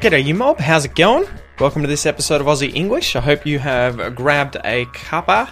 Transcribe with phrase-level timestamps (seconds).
[0.00, 0.60] G'day, you mob.
[0.60, 1.26] How's it going?
[1.58, 3.16] Welcome to this episode of Aussie English.
[3.16, 5.50] I hope you have grabbed a cuppa,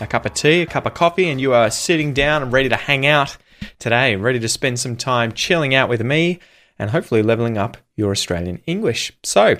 [0.00, 2.68] a cup of tea, a cup of coffee, and you are sitting down and ready
[2.68, 3.38] to hang out
[3.78, 6.40] today, ready to spend some time chilling out with me
[6.78, 9.12] and hopefully leveling up your Australian English.
[9.22, 9.56] So,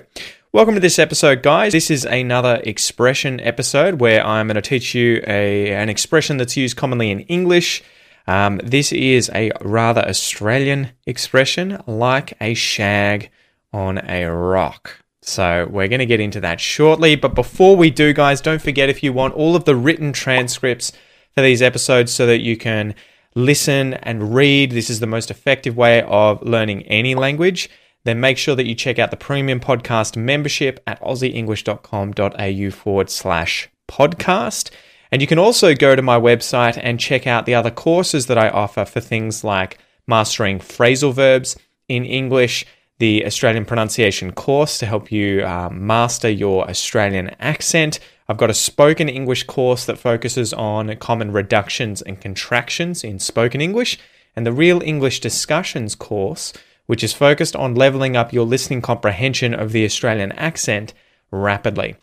[0.51, 1.73] welcome to this episode, guys.
[1.73, 6.55] This is another expression episode where I'm going to teach you a, an expression that's
[6.55, 7.81] used commonly in English.
[8.27, 13.31] Um, this is a rather Australian expression, like a shag
[13.73, 15.03] on a rock.
[15.21, 17.15] So we're going to get into that shortly.
[17.15, 20.91] But before we do, guys, don't forget if you want all of the written transcripts
[21.35, 22.95] for these episodes so that you can
[23.35, 27.69] listen and read, this is the most effective way of learning any language.
[28.05, 33.69] Then make sure that you check out the premium podcast membership at aussieenglish.com.au forward slash
[33.89, 34.71] podcast.
[35.11, 38.37] And you can also go to my website and check out the other courses that
[38.37, 41.57] I offer for things like mastering phrasal verbs
[41.89, 42.65] in English
[42.99, 47.99] the Australian pronunciation course to help you uh, master your Australian accent.
[48.27, 53.61] I've got a spoken English course that focuses on common reductions and contractions in spoken
[53.61, 53.99] English,
[54.35, 56.53] and the Real English Discussions course,
[56.87, 60.93] which is focused on leveling up your listening comprehension of the Australian accent
[61.31, 61.95] rapidly.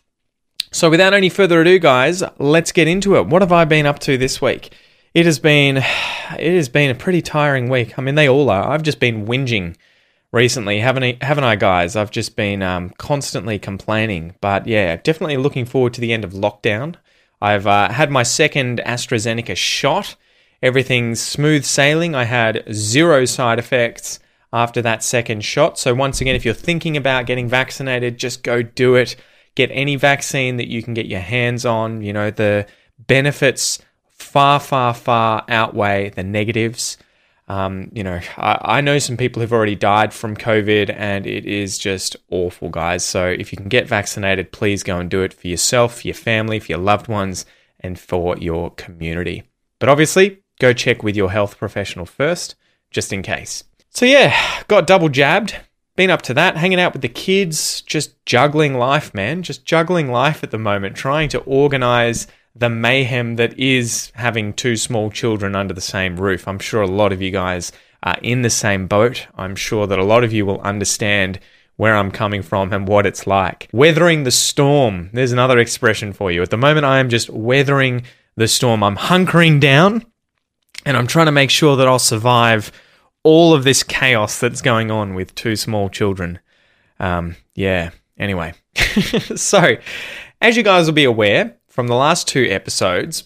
[0.71, 3.27] So, without any further ado, guys, let's get into it.
[3.27, 4.73] What have I been up to this week?
[5.13, 5.77] It has been,
[6.39, 7.97] it has been a pretty tiring week.
[7.99, 8.69] I mean, they all are.
[8.69, 9.75] I've just been whinging
[10.35, 11.95] recently, haven't I, haven't I, guys?
[11.95, 14.35] I've just been um, constantly complaining.
[14.41, 16.95] But yeah, definitely looking forward to the end of lockdown.
[17.41, 20.15] I've uh, had my second AstraZeneca shot.
[20.61, 22.15] Everything's smooth sailing.
[22.15, 24.19] I had zero side effects
[24.51, 25.79] after that second shot.
[25.79, 29.15] So, once again, if you're thinking about getting vaccinated, just go do it.
[29.55, 32.01] Get any vaccine that you can get your hands on.
[32.01, 32.67] You know, the
[32.99, 36.97] benefits far, far, far outweigh the negatives.
[37.47, 41.45] Um, you know, I, I, know some people who've already died from COVID and it
[41.45, 43.05] is just awful, guys.
[43.05, 46.15] So if you can get vaccinated, please go and do it for yourself, for your
[46.15, 47.45] family, for your loved ones,
[47.79, 49.43] and for your community.
[49.77, 52.55] But obviously, go check with your health professional first,
[52.89, 53.63] just in case.
[53.91, 54.35] So yeah,
[54.67, 55.55] got double jabbed.
[55.95, 59.43] Been up to that, hanging out with the kids, just juggling life, man.
[59.43, 64.77] Just juggling life at the moment, trying to organize the mayhem that is having two
[64.77, 66.47] small children under the same roof.
[66.47, 67.71] I'm sure a lot of you guys
[68.03, 69.27] are in the same boat.
[69.35, 71.39] I'm sure that a lot of you will understand
[71.75, 73.67] where I'm coming from and what it's like.
[73.73, 75.09] Weathering the storm.
[75.11, 76.41] There's another expression for you.
[76.41, 78.03] At the moment, I am just weathering
[78.37, 78.83] the storm.
[78.83, 80.05] I'm hunkering down
[80.85, 82.71] and I'm trying to make sure that I'll survive
[83.23, 86.39] all of this chaos that's going on with two small children.
[86.99, 87.89] Um, yeah.
[88.17, 88.53] Anyway,
[89.35, 89.75] so
[90.41, 93.25] as you guys will be aware, from the last two episodes.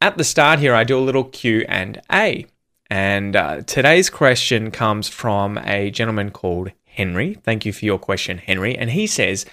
[0.00, 2.46] At the start here, I do a little Q and A,
[2.88, 7.34] and uh, today's question comes from a gentleman called Henry.
[7.42, 8.78] Thank you for your question, Henry.
[8.78, 9.46] And he says,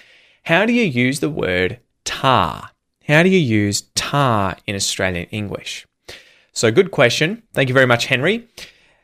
[0.44, 2.70] "How do you use the word tar?
[3.08, 5.88] How do you use tar in Australian English?"
[6.52, 7.42] So, good question.
[7.52, 8.46] Thank you very much, Henry.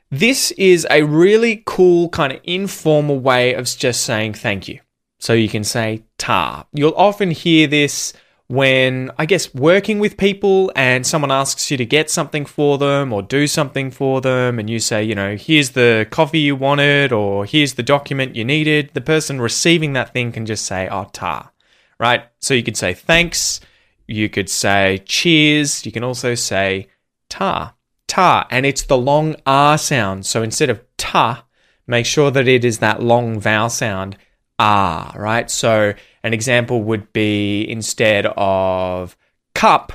[0.09, 4.79] This is a really cool, kind of informal way of just saying thank you.
[5.19, 6.67] So you can say tar.
[6.73, 8.13] You'll often hear this
[8.49, 13.13] when I guess working with people and someone asks you to get something for them
[13.13, 17.13] or do something for them, and you say, you know, here's the coffee you wanted
[17.13, 21.09] or here's the document you needed, the person receiving that thing can just say, oh,
[21.13, 21.51] ta,
[21.99, 22.23] right?
[22.41, 23.61] So you could say thanks,
[24.07, 26.87] you could say cheers, you can also say
[27.29, 27.75] ta,
[28.07, 30.25] ta, and it's the long R sound.
[30.25, 31.47] So instead of ta,
[31.89, 34.17] make sure that it is that long vowel sound,
[34.61, 35.51] ah, right?
[35.51, 35.95] So
[36.27, 39.17] an example would be instead of
[39.55, 39.93] cup,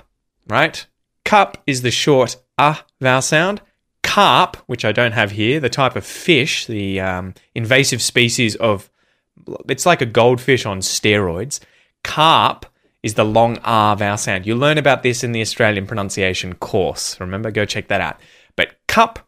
[0.48, 0.88] right?
[1.26, 3.62] Cup is the short ah vowel sound.
[4.02, 8.90] Carp, which I don't have here, the type of fish, the um, invasive species of,
[9.68, 11.60] it's like a goldfish on steroids.
[12.06, 12.66] Carp
[13.04, 14.48] is the long R vowel sound.
[14.48, 17.20] You learn about this in the Australian pronunciation course.
[17.20, 18.22] Remember, go check that out.
[18.56, 19.28] But cup,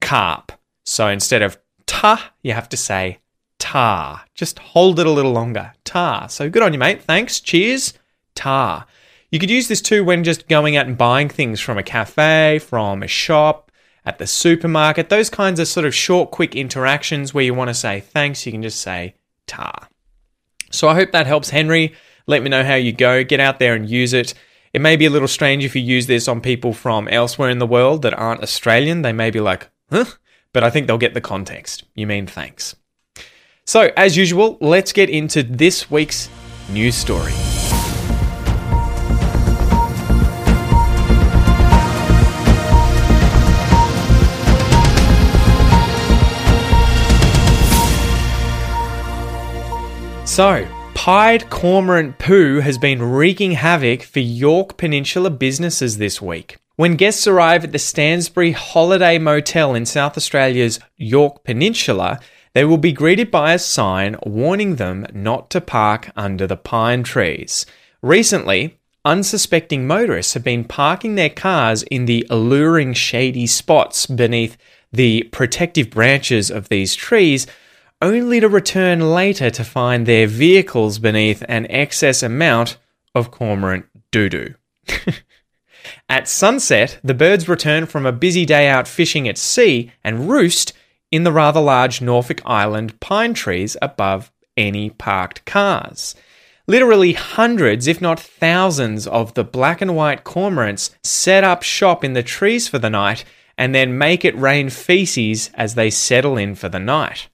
[0.00, 0.52] carp.
[0.84, 3.18] So instead of ta, you have to say
[3.58, 4.22] tar.
[4.34, 5.72] Just hold it a little longer.
[5.84, 6.28] Tar.
[6.28, 7.02] So good on you, mate.
[7.02, 7.40] Thanks.
[7.40, 7.94] Cheers.
[8.34, 8.86] Tar.
[9.30, 12.58] You could use this too when just going out and buying things from a cafe,
[12.58, 13.66] from a shop.
[14.06, 15.08] at the supermarket.
[15.08, 18.52] Those kinds of sort of short, quick interactions where you want to say thanks, you
[18.52, 19.16] can just say
[19.46, 19.88] ta.
[20.70, 21.94] So I hope that helps, Henry.
[22.26, 23.24] Let me know how you go.
[23.24, 24.32] Get out there and use it.
[24.72, 27.58] It may be a little strange if you use this on people from elsewhere in
[27.58, 29.02] the world that aren't Australian.
[29.02, 30.04] They may be like, huh?
[30.52, 31.84] But I think they'll get the context.
[31.94, 32.76] You mean thanks.
[33.68, 36.30] So, as usual, let's get into this week's
[36.70, 37.32] news story.
[50.24, 56.58] So, pied cormorant poo has been wreaking havoc for Yorke Peninsula businesses this week.
[56.76, 62.20] When guests arrive at the Stansbury Holiday Motel in South Australia's Yorke Peninsula,
[62.56, 67.02] they will be greeted by a sign warning them not to park under the pine
[67.02, 67.66] trees.
[68.00, 74.56] Recently, unsuspecting motorists have been parking their cars in the alluring shady spots beneath
[74.90, 77.46] the protective branches of these trees
[78.00, 82.78] only to return later to find their vehicles beneath an excess amount
[83.14, 84.54] of cormorant doo doo.
[86.08, 90.72] at sunset, the birds return from a busy day out fishing at sea and roost
[91.10, 96.14] in the rather large Norfolk Island pine trees above any parked cars.
[96.66, 102.14] Literally hundreds, if not thousands, of the black and white cormorants set up shop in
[102.14, 103.24] the trees for the night
[103.56, 107.28] and then make it rain feces as they settle in for the night.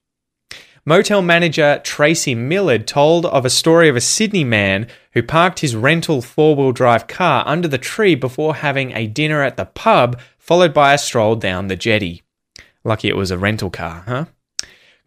[0.84, 5.76] Motel manager Tracy Millard told of a story of a Sydney man who parked his
[5.76, 10.20] rental four wheel drive car under the tree before having a dinner at the pub,
[10.38, 12.22] followed by a stroll down the jetty.
[12.84, 14.24] Lucky it was a rental car, huh?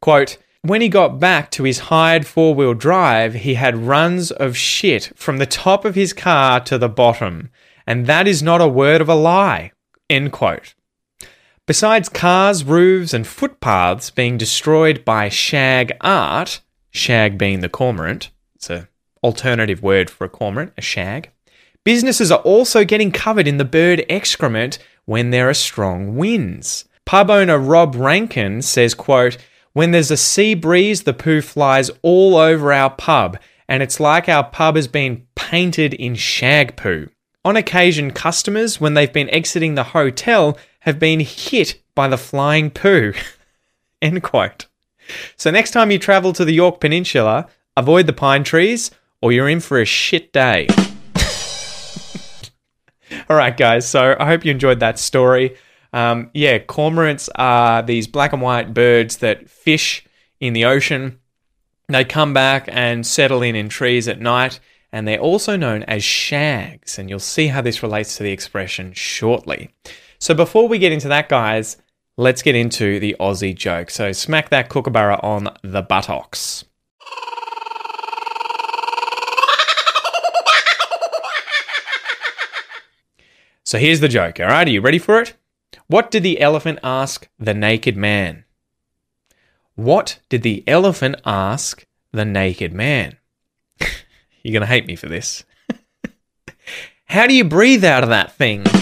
[0.02, 4.58] Quote, when he got back to his hired four wheel drive, he had runs of
[4.58, 7.52] shit from the top of his car to the bottom.
[7.86, 9.74] And that is not a word of a lie.
[10.10, 10.74] End quote.
[11.68, 16.62] Besides cars, roofs, and footpaths being destroyed by shag art,
[16.92, 18.88] shag being the cormorant, it's an
[19.24, 21.32] alternative word for a cormorant, a shag,
[21.84, 26.86] businesses are also getting covered in the bird excrement when there are strong winds.
[27.06, 29.38] Pub owner Rob Rankin says, quote,
[29.74, 33.38] when there's a sea breeze, the poo flies all over our pub,
[33.68, 37.10] and it's like our pub has been painted in shag poo.
[37.44, 42.72] On occasion, customers, when they've been exiting the hotel, have been hit by the flying
[42.72, 43.14] poo.
[44.02, 44.66] End quote.
[45.36, 47.48] So next time you travel to the Yorke Peninsula,
[47.78, 48.90] avoid the pine trees
[49.22, 50.68] or you're in for a shit day.
[53.30, 53.88] All right, guys.
[53.88, 55.56] So I hope you enjoyed that story.
[55.96, 60.06] Um, yeah, cormorants are these black and white birds that fish
[60.42, 61.20] in the ocean.
[61.88, 64.60] They come back and settle in in trees at night,
[64.92, 67.00] and they're also known as shags.
[67.00, 69.70] And you'll see how this relates to the expression shortly.
[70.20, 71.78] So before we get into that, guys,
[72.18, 73.90] let's get into the Aussie joke.
[73.90, 76.66] So smack that kookaburra on the buttocks.
[83.64, 84.68] So here's the joke, all right?
[84.68, 85.36] Are you ready for it?
[85.88, 88.46] What did the elephant ask the naked man?
[89.76, 93.18] What did the elephant ask the naked man?
[93.80, 95.44] You're going to hate me for this.
[97.06, 98.64] How do you breathe out of that thing?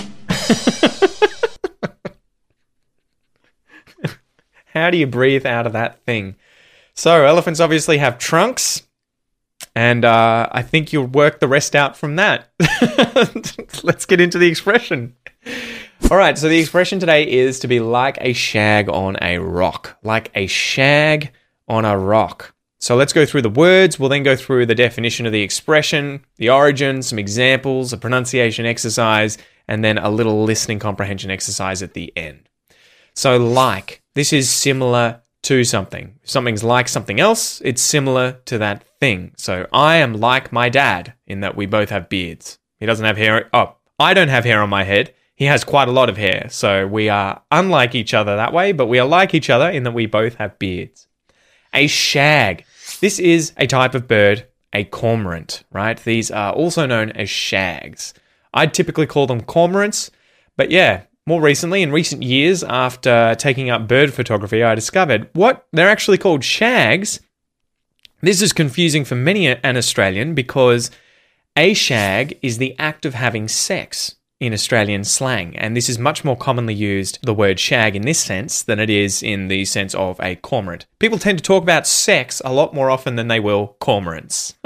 [4.67, 6.35] How do you breathe out of that thing?
[6.93, 8.83] So, elephants obviously have trunks,
[9.75, 12.49] and uh, I think you'll work the rest out from that.
[13.83, 15.15] Let's get into the expression.
[16.11, 19.97] All right, so the expression today is to be like a shag on a rock.
[20.03, 21.31] Like a shag
[21.67, 22.53] on a rock.
[22.79, 23.97] So let's go through the words.
[23.97, 28.65] We'll then go through the definition of the expression, the origin, some examples, a pronunciation
[28.65, 32.49] exercise, and then a little listening comprehension exercise at the end.
[33.15, 36.19] So, like, this is similar to something.
[36.21, 39.33] If something's like something else, it's similar to that thing.
[39.37, 42.59] So, I am like my dad in that we both have beards.
[42.79, 43.49] He doesn't have hair.
[43.53, 45.13] Oh, I don't have hair on my head.
[45.35, 46.47] He has quite a lot of hair.
[46.49, 49.83] So, we are unlike each other that way, but we are like each other in
[49.83, 51.07] that we both have beards.
[51.73, 52.65] A shag.
[53.01, 55.97] This is a type of bird, a cormorant, right?
[55.97, 58.13] These are also known as shags.
[58.53, 60.11] I'd typically call them cormorants,
[60.55, 65.65] but yeah, more recently, in recent years, after taking up bird photography, I discovered what
[65.71, 67.21] they're actually called shags.
[68.21, 70.91] This is confusing for many an Australian because
[71.55, 76.23] a shag is the act of having sex in Australian slang, and this is much
[76.23, 79.95] more commonly used, the word shag, in this sense than it is in the sense
[79.95, 80.85] of a cormorant.
[80.99, 84.53] People tend to talk about sex a lot more often than they will cormorants.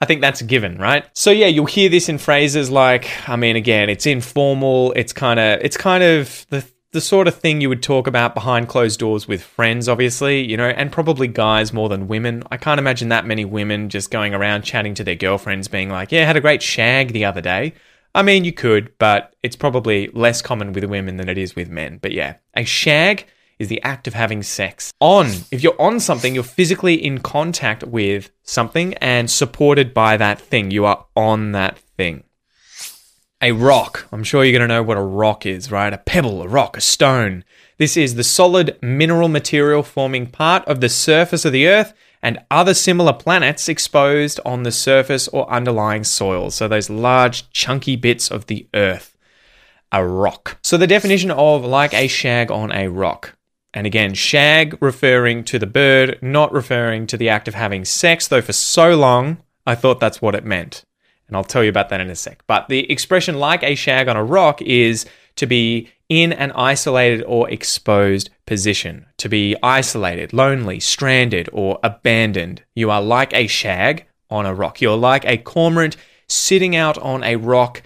[0.00, 1.04] I think that's a given, right?
[1.12, 4.92] So yeah, you'll hear this in phrases like, I mean, again, it's informal.
[4.92, 8.34] It's kind of, it's kind of the the sort of thing you would talk about
[8.34, 12.42] behind closed doors with friends, obviously, you know, and probably guys more than women.
[12.50, 16.12] I can't imagine that many women just going around chatting to their girlfriends, being like,
[16.12, 17.74] yeah, I had a great shag the other day.
[18.18, 21.70] I mean, you could, but it's probably less common with women than it is with
[21.70, 21.98] men.
[22.02, 23.28] But yeah, a shag
[23.60, 24.92] is the act of having sex.
[24.98, 30.40] On, if you're on something, you're physically in contact with something and supported by that
[30.40, 30.72] thing.
[30.72, 32.24] You are on that thing.
[33.40, 34.08] A rock.
[34.10, 35.92] I'm sure you're going to know what a rock is, right?
[35.92, 37.44] A pebble, a rock, a stone.
[37.76, 42.38] This is the solid mineral material forming part of the surface of the earth and
[42.50, 46.50] other similar planets exposed on the surface or underlying soil.
[46.50, 49.16] So, those large, chunky bits of the earth.
[49.90, 50.58] A rock.
[50.62, 53.36] So, the definition of like a shag on a rock.
[53.74, 58.26] And again, shag referring to the bird, not referring to the act of having sex,
[58.26, 60.84] though for so long I thought that's what it meant.
[61.26, 62.42] And I'll tell you about that in a sec.
[62.46, 65.04] But the expression like a shag on a rock is
[65.36, 72.62] to be in an isolated or exposed position, to be isolated, lonely, stranded, or abandoned.
[72.74, 74.80] You are like a shag on a rock.
[74.80, 75.96] You're like a cormorant
[76.26, 77.82] sitting out on a rock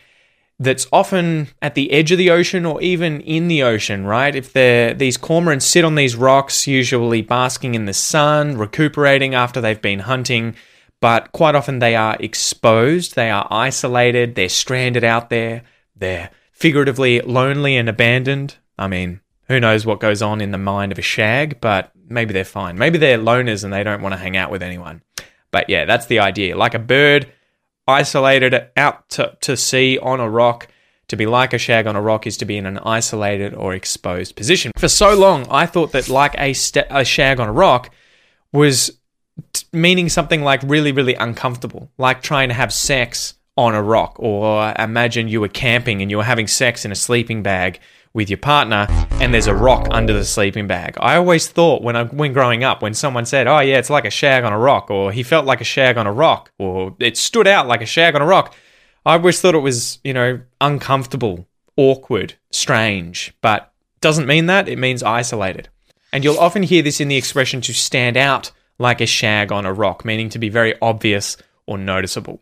[0.59, 4.35] that's often at the edge of the ocean or even in the ocean, right?
[4.35, 9.83] If these cormorants sit on these rocks, usually basking in the sun, recuperating after they've
[9.83, 10.55] been hunting,
[11.01, 15.63] but quite often they are exposed, they are isolated, they're stranded out there,
[15.97, 18.57] they're figuratively lonely and abandoned.
[18.79, 22.33] I mean, who knows what goes on in the mind of a shag, but maybe
[22.33, 22.79] they're fine.
[22.79, 25.03] Maybe they're loners and they don't want to hang out with anyone.
[25.51, 26.57] But yeah, that's the idea.
[26.57, 27.31] Like a bird
[27.87, 30.69] isolated out to, to sea on a rock.
[31.09, 33.75] To be like a shag on a rock is to be in an isolated or
[33.75, 34.73] exposed position.
[34.79, 37.91] For so long, I thought that like a, st- a shag on a rock
[38.51, 38.99] was
[39.53, 44.17] t- meaning something like really, really uncomfortable, like trying to have sex on a rock,
[44.19, 47.81] or imagine you were camping and you were having sex in a sleeping bag
[48.15, 50.97] with your partner and there's a rock under the sleeping bag.
[51.01, 54.05] I always thought when I when growing up when someone said, "Oh yeah, it's like
[54.05, 56.95] a shag on a rock," or he felt like a shag on a rock, or
[56.99, 58.55] it stood out like a shag on a rock,
[59.05, 64.69] I always thought it was, you know, uncomfortable, awkward, strange, but doesn't mean that.
[64.69, 65.69] It means isolated.
[66.13, 69.67] And you'll often hear this in the expression to stand out like a shag on
[69.67, 72.41] a rock, meaning to be very obvious or noticeable.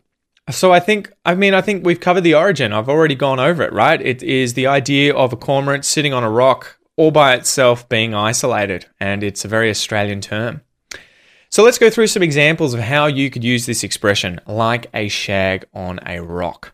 [0.49, 2.73] So I think, I mean, I think we've covered the origin.
[2.73, 4.01] I've already gone over it, right?
[4.01, 8.13] It is the idea of a cormorant sitting on a rock all by itself being
[8.13, 10.61] isolated, and it's a very Australian term.
[11.49, 15.07] So let's go through some examples of how you could use this expression, like a
[15.07, 16.73] shag on a rock.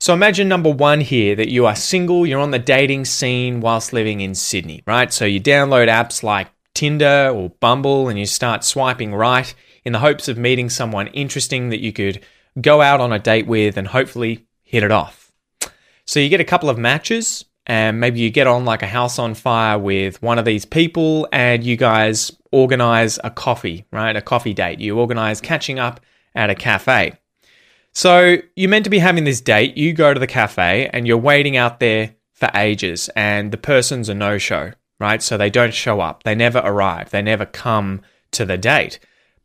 [0.00, 3.92] So imagine number one here that you are single, you're on the dating scene whilst
[3.92, 5.12] living in Sydney, right?
[5.12, 9.52] So you download apps like Tinder or Bumble and you start swiping right
[9.84, 12.24] in the hopes of meeting someone interesting that you could
[12.60, 15.32] go out on a date with and hopefully hit it off.
[16.04, 19.18] So you get a couple of matches and maybe you get on like a house
[19.18, 24.16] on fire with one of these people and you guys organize a coffee, right?
[24.16, 24.80] A coffee date.
[24.80, 26.00] You organize catching up
[26.34, 27.14] at a cafe.
[27.92, 29.76] So you're meant to be having this date.
[29.76, 34.08] You go to the cafe and you're waiting out there for ages and the person's
[34.08, 35.22] a no show right?
[35.22, 38.98] So they don't show up, they never arrive, they never come to the date.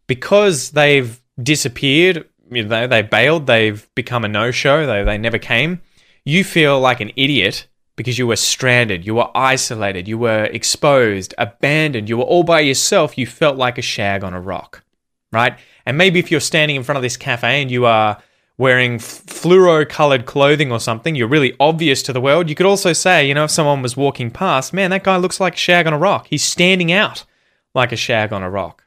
[0.08, 5.38] Because they've disappeared, you know, they bailed, they've become a no show, they, they never
[5.38, 5.82] came,
[6.26, 11.34] you feel like an idiot because you were stranded, you were isolated, you were exposed,
[11.38, 14.84] abandoned, you were all by yourself, you felt like a shag on a rock,
[15.32, 15.58] right?
[15.86, 18.22] And maybe if you're standing in front of this cafe and you are
[18.58, 22.50] wearing fluoro colored clothing or something, you're really obvious to the world.
[22.50, 25.40] You could also say, you know, if someone was walking past, man, that guy looks
[25.40, 26.28] like a shag on a rock.
[26.28, 27.26] He's standing out
[27.74, 28.84] like a shag on a rock.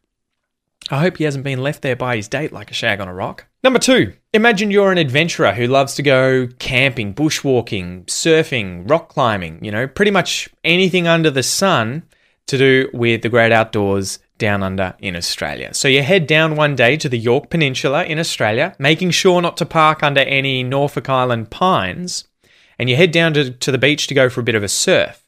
[0.90, 3.14] I hope he hasn't been left there by his date like a shag on a
[3.14, 3.46] rock.
[3.66, 9.58] Number two, imagine you're an adventurer who loves to go camping, bushwalking, surfing, rock climbing,
[9.60, 12.04] you know, pretty much anything under the sun
[12.46, 15.74] to do with the great outdoors down under in Australia.
[15.74, 19.56] So you head down one day to the Yorke Peninsula in Australia, making sure not
[19.56, 22.22] to park under any Norfolk Island pines,
[22.78, 24.68] and you head down to, to the beach to go for a bit of a
[24.68, 25.24] surf.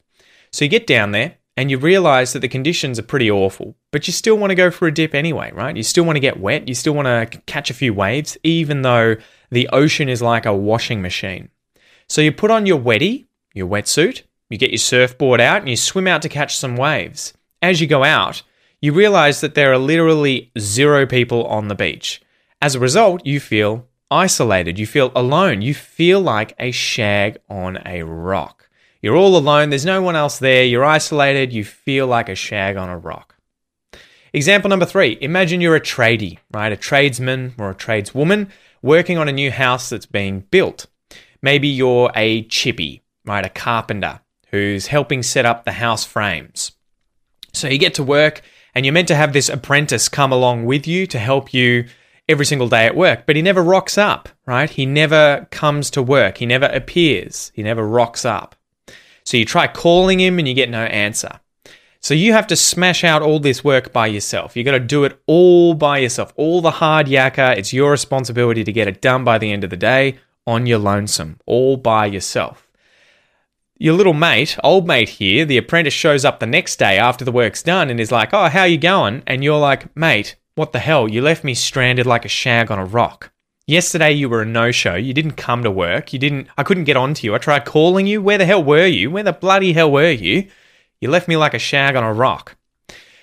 [0.53, 4.07] So you get down there and you realize that the conditions are pretty awful, but
[4.07, 5.75] you still want to go for a dip anyway, right?
[5.75, 8.81] You still want to get wet, you still want to catch a few waves, even
[8.81, 9.17] though
[9.51, 11.49] the ocean is like a washing machine.
[12.07, 15.75] So you put on your wetty, your wetsuit, you get your surfboard out, and you
[15.75, 17.33] swim out to catch some waves.
[17.61, 18.41] As you go out,
[18.79, 22.21] you realize that there are literally zero people on the beach.
[22.61, 27.79] As a result, you feel isolated, you feel alone, you feel like a shag on
[27.85, 28.58] a rock.
[29.01, 32.75] You're all alone, there's no one else there, you're isolated, you feel like a shag
[32.75, 33.35] on a rock.
[34.33, 36.71] Example number three imagine you're a tradie, right?
[36.71, 38.49] A tradesman or a tradeswoman
[38.81, 40.85] working on a new house that's being built.
[41.41, 43.45] Maybe you're a chippy, right?
[43.45, 44.19] A carpenter
[44.51, 46.73] who's helping set up the house frames.
[47.53, 48.41] So you get to work
[48.75, 51.85] and you're meant to have this apprentice come along with you to help you
[52.27, 54.69] every single day at work, but he never rocks up, right?
[54.69, 56.37] He never comes to work.
[56.37, 57.51] He never appears.
[57.55, 58.55] He never rocks up.
[59.29, 61.39] So you try calling him and you get no answer.
[61.99, 64.57] So you have to smash out all this work by yourself.
[64.57, 66.33] You got to do it all by yourself.
[66.35, 69.69] All the hard yakka, it's your responsibility to get it done by the end of
[69.69, 70.17] the day
[70.47, 72.67] on your lonesome, all by yourself.
[73.77, 77.31] Your little mate, old mate here, the apprentice shows up the next day after the
[77.31, 80.79] work's done and is like, "Oh, how you going?" And you're like, "Mate, what the
[80.79, 81.07] hell?
[81.07, 83.31] You left me stranded like a shag on a rock."
[83.69, 84.95] Yesterday you were a no-show.
[84.95, 86.11] You didn't come to work.
[86.11, 87.35] You didn't I couldn't get on to you.
[87.35, 88.19] I tried calling you.
[88.19, 89.11] Where the hell were you?
[89.11, 90.47] Where the bloody hell were you?
[90.99, 92.55] You left me like a shag on a rock.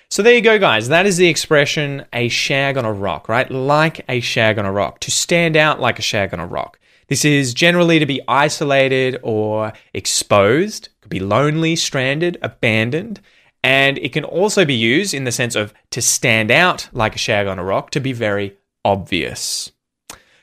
[0.09, 0.87] So there you go, guys.
[0.87, 3.51] That is the expression a shag on a rock, right?
[3.51, 5.01] Like a shag on a rock.
[5.01, 6.79] To stand out like a shag on a rock.
[7.09, 13.19] This is generally to be isolated or exposed, could be lonely, stranded, abandoned.
[13.65, 17.19] And it can also be used in the sense of to stand out like a
[17.19, 19.73] shag on a rock, to be very obvious.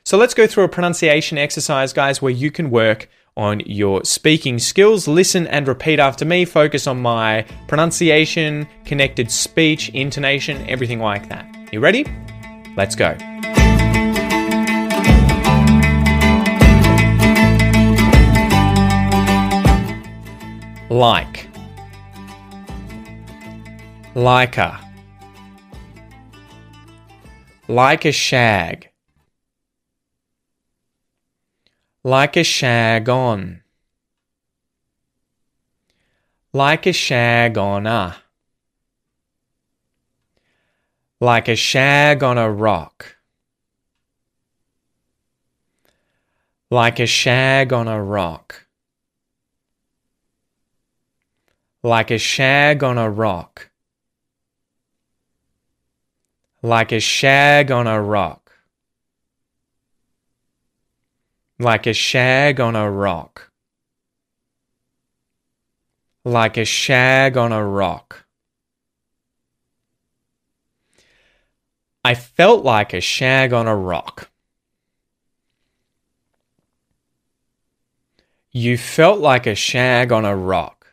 [0.06, 3.08] So let's go through a pronunciation exercise, guys, where you can work
[3.38, 5.08] on your speaking skills.
[5.08, 6.44] Listen and repeat after me.
[6.44, 11.46] Focus on my pronunciation, connected speech, intonation, everything like that.
[11.72, 12.04] You ready?
[12.76, 13.16] Let's go.
[20.90, 21.48] Like.
[24.14, 24.78] Like a.
[27.68, 28.90] Like a shag
[32.06, 33.62] like a shag on,
[36.52, 38.16] like a shag on a,
[41.18, 43.16] like a shag on a rock,
[46.70, 48.66] like a shag on a rock,
[51.82, 53.70] like a shag on a rock,
[56.60, 58.43] like a shag on a rock
[61.58, 63.50] like a shag on a rock.
[66.24, 68.24] Like a shag on a rock.
[72.04, 74.30] I felt like a shag on a rock.
[78.50, 80.86] You felt like a shag on a rock.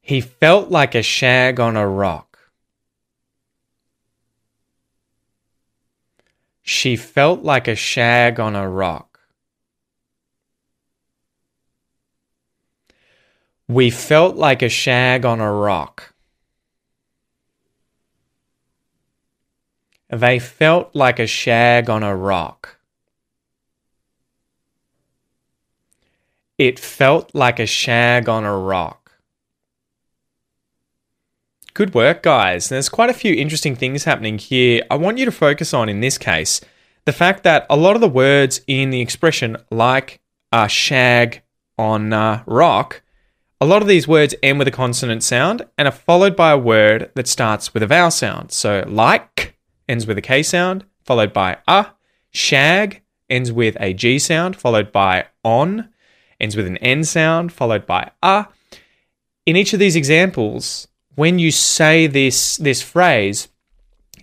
[0.00, 2.29] He felt like a shag on a rock.
[6.70, 9.18] She felt like a shag on a rock.
[13.66, 16.14] We felt like a shag on a rock.
[20.10, 22.78] They felt like a shag on a rock.
[26.56, 28.99] It felt like a shag on a rock.
[31.80, 32.68] Good work, guys.
[32.68, 34.82] There's quite a few interesting things happening here.
[34.90, 36.60] I want you to focus on, in this case,
[37.06, 40.20] the fact that a lot of the words in the expression, like
[40.52, 41.40] uh, shag
[41.78, 43.00] on uh, rock,
[43.62, 46.58] a lot of these words end with a consonant sound and are followed by a
[46.58, 48.52] word that starts with a vowel sound.
[48.52, 49.56] So, like
[49.88, 51.86] ends with a K sound, followed by a.
[52.30, 55.88] Shag ends with a G sound, followed by on,
[56.38, 58.48] ends with an N sound, followed by a.
[59.46, 63.48] In each of these examples, when you say this this phrase,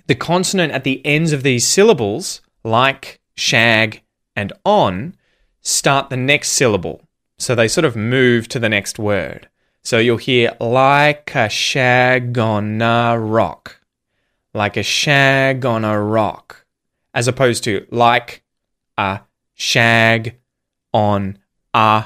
[0.08, 4.02] the consonant at the ends of these syllables, like shag
[4.36, 5.16] and on,
[5.62, 7.02] start the next syllable.
[7.38, 9.50] So they sort of move to the next word.
[9.84, 13.80] So you'll hear like a shag on a rock,
[14.54, 16.66] like a shag on a rock,
[17.14, 18.44] as opposed to like
[18.98, 19.22] a
[19.54, 20.38] shag
[20.94, 21.38] on
[21.74, 22.06] a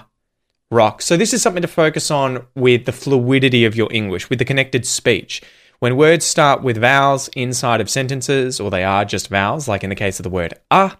[0.71, 1.01] rock.
[1.01, 4.45] So, this is something to focus on with the fluidity of your English, with the
[4.45, 5.41] connected speech.
[5.79, 9.89] When words start with vowels inside of sentences, or they are just vowels, like in
[9.89, 10.97] the case of the word ah,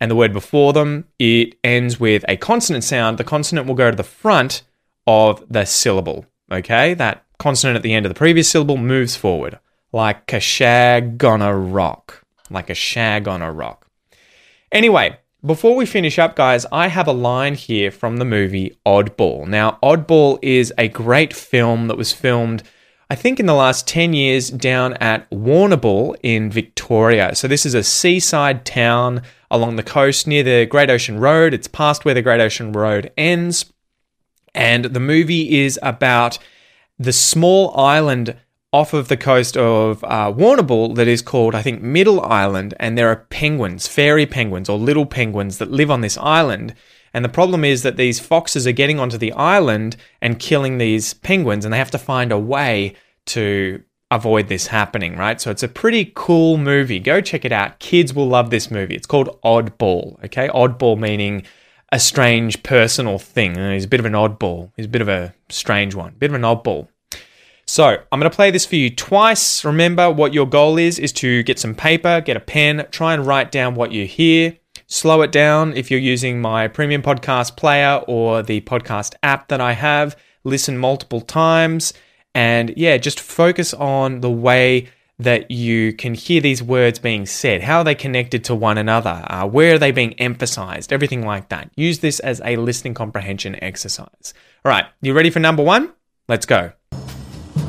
[0.00, 3.90] and the word before them, it ends with a consonant sound, the consonant will go
[3.90, 4.62] to the front
[5.06, 6.26] of the syllable.
[6.50, 6.94] Okay?
[6.94, 9.58] That consonant at the end of the previous syllable moves forward,
[9.92, 12.24] like a shag on a rock.
[12.48, 13.88] Like a shag on a rock.
[14.70, 19.46] Anyway, before we finish up, guys, I have a line here from the movie Oddball.
[19.46, 22.62] Now, Oddball is a great film that was filmed,
[23.10, 27.34] I think, in the last 10 years down at Warrnambool in Victoria.
[27.34, 31.54] So, this is a seaside town along the coast near the Great Ocean Road.
[31.54, 33.66] It's past where the Great Ocean Road ends.
[34.54, 36.38] And the movie is about
[36.98, 38.36] the small island
[38.72, 42.96] off of the coast of uh, Warrnambool that is called, I think, Middle Island, and
[42.96, 46.74] there are penguins, fairy penguins or little penguins that live on this island.
[47.12, 51.12] And the problem is that these foxes are getting onto the island and killing these
[51.12, 52.94] penguins, and they have to find a way
[53.26, 55.40] to avoid this happening, right?
[55.40, 56.98] So it's a pretty cool movie.
[56.98, 57.78] Go check it out.
[57.78, 58.94] Kids will love this movie.
[58.94, 60.48] It's called Oddball, okay?
[60.48, 61.44] Oddball meaning
[61.90, 63.54] a strange personal thing.
[63.54, 64.72] He's a bit of an oddball.
[64.76, 66.88] He's a bit of a strange one, bit of an oddball.
[67.72, 69.64] So I'm going to play this for you twice.
[69.64, 73.26] Remember what your goal is, is to get some paper, get a pen, try and
[73.26, 74.58] write down what you hear.
[74.88, 79.62] Slow it down if you're using my premium podcast player or the podcast app that
[79.62, 80.16] I have.
[80.44, 81.94] Listen multiple times
[82.34, 87.62] and yeah, just focus on the way that you can hear these words being said.
[87.62, 89.24] How are they connected to one another?
[89.30, 90.92] Uh, where are they being emphasized?
[90.92, 91.70] Everything like that.
[91.74, 94.34] Use this as a listening comprehension exercise.
[94.62, 95.94] All right, you ready for number one?
[96.28, 96.72] Let's go.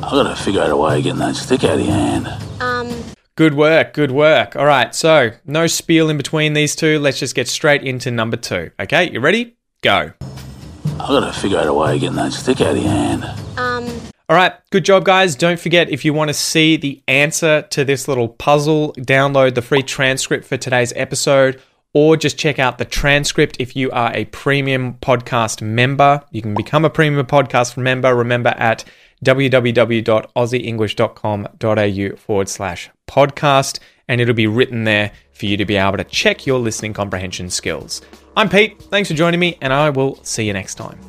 [0.06, 2.28] I gotta figure out a way of getting that stick out of your hand.
[2.60, 2.88] Um,
[3.36, 4.54] Good work, good work.
[4.54, 7.00] All right, so no spiel in between these two.
[7.00, 8.70] Let's just get straight into number two.
[8.78, 9.56] Okay, you ready?
[9.82, 10.12] Go.
[10.22, 13.24] I gotta figure out a way of getting that stick out of your hand.
[13.58, 13.88] um,
[14.28, 15.34] All right, good job, guys.
[15.34, 19.62] Don't forget if you want to see the answer to this little puzzle, download the
[19.62, 21.60] free transcript for today's episode,
[21.92, 26.22] or just check out the transcript if you are a premium podcast member.
[26.30, 28.14] You can become a premium podcast member.
[28.14, 28.84] Remember at
[29.24, 36.04] www.aussieenglish.com.au forward slash podcast, and it'll be written there for you to be able to
[36.04, 38.02] check your listening comprehension skills.
[38.36, 41.00] I'm Pete, thanks for joining me, and I will see you next time.